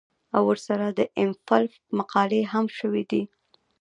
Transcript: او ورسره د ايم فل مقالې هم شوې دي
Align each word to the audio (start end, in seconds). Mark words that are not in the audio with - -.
او 0.35 0.41
ورسره 0.51 0.85
د 0.89 0.99
ايم 1.17 1.31
فل 1.45 1.63
مقالې 1.97 2.41
هم 2.51 2.65
شوې 2.77 3.03
دي 3.11 3.23